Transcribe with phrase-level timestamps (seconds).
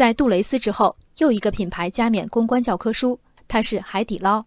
[0.00, 4.42] 在杜蕾斯之后，又一个品牌加冕公关教科书，它是海底捞。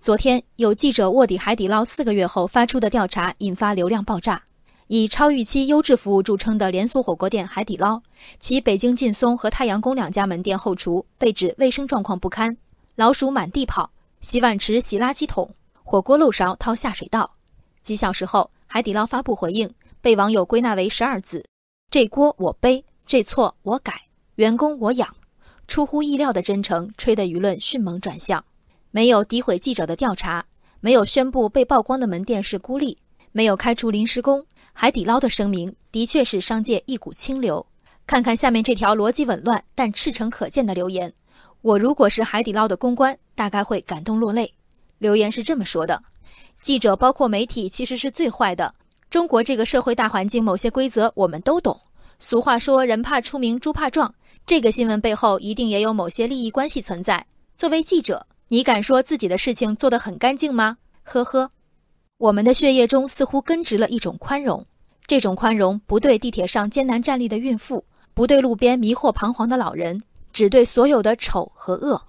[0.00, 4.42] 昨天有记者卧底海底捞四个月后发出的调查，引发流量爆炸。
[4.86, 8.00] 以超预期优质服务著称的连锁火锅店海底捞，
[8.40, 12.56] 其北京劲松和太阳宫两家门店后厨被指卫生状况不堪，
[12.94, 13.90] 老鼠满地跑，
[14.22, 15.46] 洗碗池洗垃圾桶，
[15.84, 17.30] 火锅漏勺掏下水道。
[17.82, 21.44] 几小时后，海底捞发布回应，被网友归纳为十二字：
[21.90, 23.92] 这锅我背，这错我改，
[24.36, 25.14] 员工我养。
[25.66, 28.44] 出乎意料的真诚，吹得舆论迅猛转向。
[28.90, 30.44] 没有诋毁记者的调查，
[30.80, 32.96] 没有宣布被曝光的门店是孤立，
[33.32, 34.44] 没有开除临时工。
[34.74, 37.66] 海底捞的声明的确是商界一股清流。
[38.06, 41.12] 看看下面这条逻辑紊乱但赤诚可见的留言，
[41.62, 44.52] 我如果是海底捞的公关，大概会感动落泪。
[44.98, 46.02] 留言是这么说的：
[46.60, 48.74] 记者包括媒体其实是最坏的。
[49.08, 51.80] 中国这个社会大环境，某些规则我们都懂。
[52.18, 54.14] 俗话说人怕出名猪怕壮，
[54.46, 57.26] 这个新闻背后一定也有某些利益关系存在。
[57.56, 60.78] 作为记者，你敢说自己的事情做得很干净吗？
[61.02, 61.50] 呵呵。
[62.18, 64.64] 我们的血液中似乎根植了一种宽容，
[65.04, 70.00] 这种宽容不对地铁上艰难站立的孕妇，不对路边迷惑彷徨的老人，
[70.32, 72.00] 只对所有的丑和恶。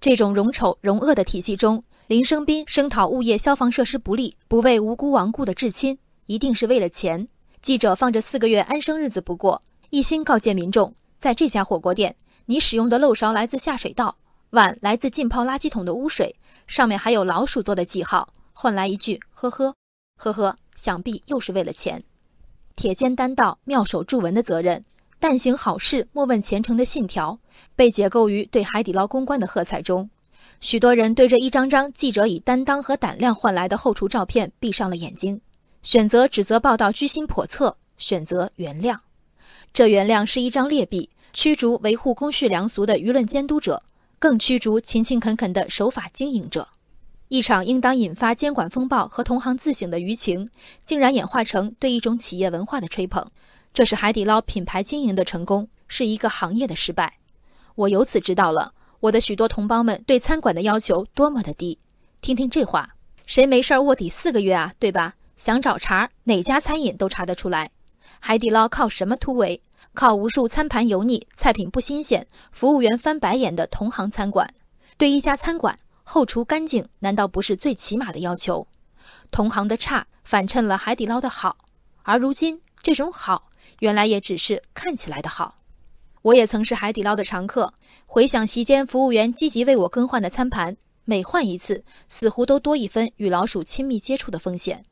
[0.00, 7.28] 这种容丑容恶的体系中，林生斌声讨物业消防设施不力，不为无辜亡故的至亲，一定是为了钱。
[7.60, 9.60] 记者放着四个月安生日子不过，
[9.90, 10.94] 一心告诫民众，
[11.24, 14.14] 在这家火锅店，你使用的漏勺来自下水道，
[14.50, 18.28] 碗来自浸泡垃圾桶的污水，上面还有老鼠做的记号。
[18.52, 19.74] 换来一句“呵呵，
[20.18, 22.04] 呵呵”，想必又是为了钱。
[22.76, 24.84] 铁肩担道、妙手著文的责任，
[25.18, 27.38] 但行好事莫问前程的信条，
[27.74, 30.10] 被解构于对海底捞公关的喝彩中。
[30.60, 35.40] 许多人对这一张张记者以担当和胆量换来的后厨照片闭上了眼睛，
[35.82, 38.98] 选择指责报道居心叵测，选择原谅。
[39.72, 43.82] 这原谅是一张劣币，驱逐维护公序良俗的舆论监督者，
[44.20, 46.68] 更驱逐勤勤恳恳的守法经营者。
[47.26, 50.48] 一场应当引发监管风暴和同行自省的舆情，
[50.86, 53.28] 竟然演化成对一种企业文化的吹捧。
[53.72, 57.14] 这是海底捞品牌经营的成功，是一个行业的失败。
[57.74, 61.76] 我由此知道了我的许多同胞们对餐馆的要求多么的低。
[62.20, 62.94] 听听这话，
[63.26, 64.72] 谁没事儿卧底四个月啊？
[64.78, 65.14] 对吧？
[65.36, 67.72] 想找茬，哪家餐饮都查得出来。
[68.20, 69.60] 海底捞靠什么突围？
[69.94, 74.52] 靠无数餐盘油腻、菜品不新鲜、服务员翻白眼的同行餐馆。
[74.98, 75.76] 对一家餐馆。
[76.06, 78.68] 后厨干净，难道不是最起码的要求？
[79.30, 81.56] 同行的差反衬了海底捞的好，
[82.02, 85.56] 而如今这种好，原来也只是看起来的好。
[86.20, 87.72] 我也曾是海底捞的常客，
[88.04, 94.82] 回想席间服务员积极为我更换的餐盘，每换一次，似乎都多一分与老鼠亲密接触的风险。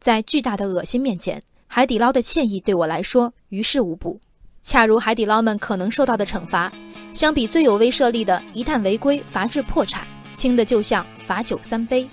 [0.00, 4.18] 在巨大的恶心面前，海底捞的歉意对我来说于事无补。
[4.64, 6.72] 恰如海底捞们可能受到的惩罚，
[7.12, 10.06] 相比最有威慑力的一旦违规罚至破产。
[10.32, 12.08] 轻的就像罚酒三杯，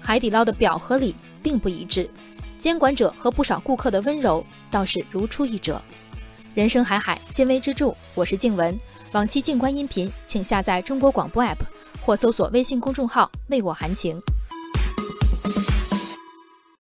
[0.00, 2.08] 海底捞的表和里并不一致，
[2.58, 5.80] 监管者和不少顾客的温柔倒是如出一辙。
[6.54, 7.92] 人生海海，见微知著。
[8.14, 8.78] 我是静文，
[9.12, 11.56] 往期静观音频，请下载中国广播 app
[12.04, 14.20] 或搜索微信公众号“为我含情”。